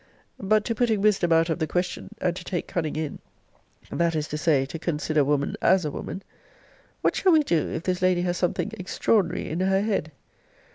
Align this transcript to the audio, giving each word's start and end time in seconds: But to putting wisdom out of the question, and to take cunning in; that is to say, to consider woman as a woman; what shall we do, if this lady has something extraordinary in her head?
But 0.39 0.65
to 0.65 0.73
putting 0.73 1.01
wisdom 1.01 1.31
out 1.31 1.51
of 1.51 1.59
the 1.59 1.67
question, 1.67 2.09
and 2.19 2.35
to 2.35 2.43
take 2.43 2.67
cunning 2.67 2.95
in; 2.95 3.19
that 3.91 4.15
is 4.15 4.27
to 4.29 4.37
say, 4.39 4.65
to 4.65 4.79
consider 4.79 5.23
woman 5.23 5.55
as 5.61 5.85
a 5.85 5.91
woman; 5.91 6.23
what 7.01 7.15
shall 7.15 7.31
we 7.33 7.43
do, 7.43 7.69
if 7.69 7.83
this 7.83 8.01
lady 8.01 8.23
has 8.23 8.35
something 8.35 8.71
extraordinary 8.79 9.47
in 9.47 9.59
her 9.59 9.81
head? 9.83 10.11